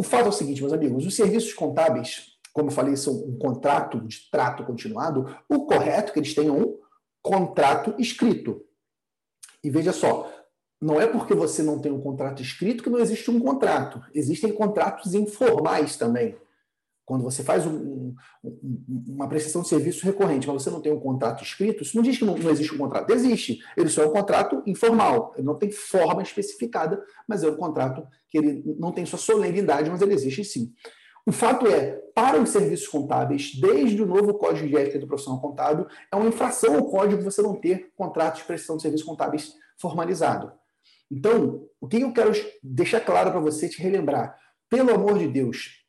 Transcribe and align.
O 0.00 0.02
fato 0.02 0.24
é 0.24 0.28
o 0.30 0.32
seguinte, 0.32 0.62
meus 0.62 0.72
amigos, 0.72 1.04
os 1.04 1.14
serviços 1.14 1.52
contábeis, 1.52 2.38
como 2.54 2.70
eu 2.70 2.72
falei, 2.72 2.96
são 2.96 3.12
um 3.16 3.36
contrato 3.36 4.00
de 4.00 4.30
trato 4.30 4.64
continuado, 4.64 5.26
o 5.46 5.66
correto 5.66 6.08
é 6.08 6.12
que 6.14 6.18
eles 6.20 6.34
tenham 6.34 6.58
um 6.58 6.78
contrato 7.20 7.94
escrito. 7.98 8.64
E 9.62 9.68
veja 9.68 9.92
só, 9.92 10.32
não 10.80 10.98
é 10.98 11.06
porque 11.06 11.34
você 11.34 11.62
não 11.62 11.78
tem 11.78 11.92
um 11.92 12.00
contrato 12.00 12.40
escrito 12.40 12.82
que 12.82 12.88
não 12.88 12.98
existe 12.98 13.30
um 13.30 13.38
contrato. 13.38 14.02
Existem 14.14 14.50
contratos 14.54 15.12
informais 15.12 15.96
também. 15.98 16.34
Quando 17.04 17.24
você 17.24 17.42
faz 17.42 17.66
um, 17.66 18.14
um, 18.44 19.04
uma 19.08 19.28
prestação 19.28 19.62
de 19.62 19.68
serviço 19.68 20.04
recorrente, 20.04 20.46
mas 20.46 20.62
você 20.62 20.70
não 20.70 20.80
tem 20.80 20.92
um 20.92 21.00
contrato 21.00 21.42
escrito, 21.42 21.82
isso 21.82 21.96
não 21.96 22.02
diz 22.02 22.18
que 22.18 22.24
não, 22.24 22.36
não, 22.36 22.50
existe 22.50 22.74
um 22.74 22.78
contrato. 22.78 23.10
Existe. 23.10 23.58
Ele 23.76 23.88
só 23.88 24.02
é 24.02 24.06
um 24.06 24.12
contrato 24.12 24.62
informal. 24.66 25.32
Ele 25.36 25.46
não 25.46 25.56
tem 25.56 25.70
forma 25.70 26.22
especificada, 26.22 27.02
mas 27.26 27.42
é 27.42 27.50
um 27.50 27.56
contrato 27.56 28.06
que 28.28 28.38
ele 28.38 28.76
não 28.78 28.92
tem 28.92 29.04
sua 29.04 29.18
solenidade, 29.18 29.90
mas 29.90 30.00
ele 30.00 30.14
existe 30.14 30.44
sim. 30.44 30.72
O 31.26 31.32
fato 31.32 31.66
é, 31.66 31.92
para 32.14 32.40
os 32.40 32.50
serviços 32.50 32.88
contábeis, 32.88 33.54
desde 33.54 34.02
o 34.02 34.06
novo 34.06 34.34
Código 34.34 34.66
de 34.66 34.76
Ética 34.76 34.98
do 34.98 35.06
Profissional 35.06 35.40
Contábil, 35.40 35.86
é 36.10 36.16
uma 36.16 36.28
infração 36.28 36.76
ao 36.76 36.86
código 36.86 37.22
você 37.22 37.42
não 37.42 37.54
ter 37.54 37.92
contrato 37.96 38.38
de 38.38 38.44
prestação 38.44 38.76
de 38.76 38.82
serviços 38.82 39.06
contábeis 39.06 39.54
formalizado. 39.78 40.52
Então, 41.10 41.66
o 41.80 41.88
que 41.88 42.00
eu 42.00 42.12
quero 42.12 42.32
deixar 42.62 43.00
claro 43.00 43.30
para 43.30 43.40
você, 43.40 43.68
te 43.68 43.82
relembrar? 43.82 44.36
Pelo 44.68 44.94
amor 44.94 45.18
de 45.18 45.26
Deus, 45.26 45.79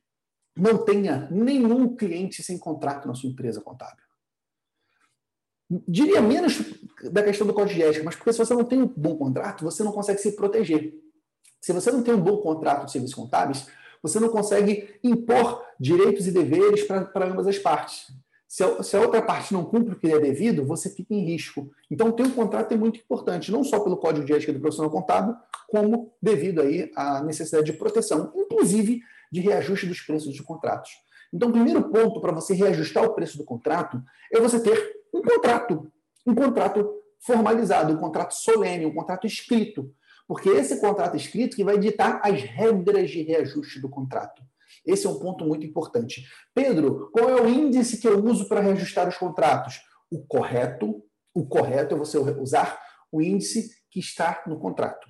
não 0.55 0.83
tenha 0.83 1.27
nenhum 1.31 1.95
cliente 1.95 2.43
sem 2.43 2.57
contrato 2.57 3.07
na 3.07 3.15
sua 3.15 3.29
empresa 3.29 3.61
contábil. 3.61 4.03
Diria 5.87 6.21
menos 6.21 6.61
da 7.11 7.23
questão 7.23 7.47
do 7.47 7.53
código 7.53 7.79
de 7.79 7.83
ética, 7.83 8.03
mas 8.03 8.15
porque 8.15 8.33
se 8.33 8.39
você 8.39 8.53
não 8.53 8.65
tem 8.65 8.81
um 8.81 8.87
bom 8.87 9.15
contrato, 9.15 9.63
você 9.63 9.83
não 9.83 9.93
consegue 9.93 10.19
se 10.19 10.35
proteger. 10.35 10.93
Se 11.61 11.71
você 11.71 11.91
não 11.91 12.03
tem 12.03 12.13
um 12.13 12.21
bom 12.21 12.37
contrato 12.37 12.85
de 12.85 12.91
serviços 12.91 13.15
contábeis, 13.15 13.67
você 14.03 14.19
não 14.19 14.29
consegue 14.29 14.99
impor 15.03 15.63
direitos 15.79 16.27
e 16.27 16.31
deveres 16.31 16.83
para 16.83 17.25
ambas 17.25 17.47
as 17.47 17.57
partes. 17.57 18.07
Se 18.47 18.63
a, 18.65 18.83
se 18.83 18.97
a, 18.97 19.01
outra 19.01 19.21
parte 19.21 19.53
não 19.53 19.63
cumpre 19.63 19.93
o 19.93 19.97
que 19.97 20.11
é 20.11 20.19
devido, 20.19 20.65
você 20.65 20.89
fica 20.89 21.13
em 21.13 21.23
risco. 21.23 21.71
Então, 21.89 22.11
ter 22.11 22.23
um 22.23 22.31
contrato 22.31 22.73
é 22.73 22.77
muito 22.77 22.99
importante, 22.99 23.49
não 23.49 23.63
só 23.63 23.79
pelo 23.79 23.95
Código 23.95 24.25
de 24.25 24.33
Ética 24.33 24.51
do 24.51 24.59
Profissional 24.59 24.91
Contábil, 24.91 25.35
como 25.69 26.11
devido 26.21 26.59
aí 26.61 26.91
à 26.97 27.23
necessidade 27.23 27.71
de 27.71 27.77
proteção, 27.77 28.33
inclusive 28.35 29.01
de 29.31 29.41
reajuste 29.41 29.85
dos 29.85 30.01
preços 30.01 30.33
de 30.33 30.43
contratos. 30.43 30.91
Então, 31.33 31.49
o 31.49 31.53
primeiro 31.53 31.89
ponto 31.89 32.19
para 32.19 32.33
você 32.33 32.53
reajustar 32.53 33.03
o 33.03 33.13
preço 33.13 33.37
do 33.37 33.45
contrato 33.45 34.03
é 34.33 34.39
você 34.39 34.61
ter 34.61 35.01
um 35.13 35.21
contrato, 35.21 35.91
um 36.27 36.35
contrato 36.35 36.89
formalizado, 37.25 37.93
um 37.93 37.97
contrato 37.97 38.33
solene, 38.33 38.85
um 38.85 38.93
contrato 38.93 39.25
escrito, 39.25 39.93
porque 40.27 40.49
esse 40.49 40.79
contrato 40.79 41.15
escrito 41.15 41.55
que 41.55 41.63
vai 41.63 41.77
ditar 41.77 42.19
as 42.23 42.41
regras 42.41 43.09
de 43.09 43.21
reajuste 43.21 43.79
do 43.79 43.89
contrato. 43.89 44.41
Esse 44.85 45.05
é 45.05 45.09
um 45.09 45.19
ponto 45.19 45.45
muito 45.45 45.65
importante. 45.65 46.25
Pedro, 46.53 47.09
qual 47.11 47.29
é 47.29 47.41
o 47.41 47.47
índice 47.47 47.99
que 47.99 48.07
eu 48.07 48.23
uso 48.23 48.47
para 48.47 48.61
reajustar 48.61 49.07
os 49.07 49.17
contratos? 49.17 49.81
O 50.09 50.25
correto, 50.25 51.03
o 51.33 51.45
correto 51.45 51.95
é 51.95 51.97
você 51.97 52.17
usar 52.17 52.79
o 53.11 53.21
índice 53.21 53.69
que 53.89 53.99
está 53.99 54.41
no 54.47 54.59
contrato. 54.59 55.07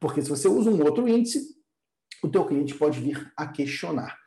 Porque 0.00 0.22
se 0.22 0.28
você 0.28 0.48
usa 0.48 0.70
um 0.70 0.82
outro 0.82 1.08
índice, 1.08 1.54
teu 2.34 2.44
cliente 2.44 2.74
pode 2.74 2.98
vir 2.98 3.30
a 3.36 3.46
questionar. 3.46 4.18